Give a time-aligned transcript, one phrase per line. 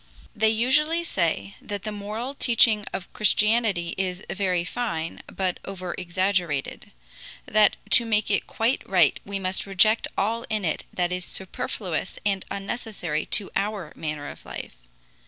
[0.35, 6.89] They usually say that the moral teaching of Christianity is very fine, but overexaggerated;
[7.45, 12.17] that to make it quite right we must reject all in it that is superfluous
[12.25, 14.73] and unnecessary to our manner of life.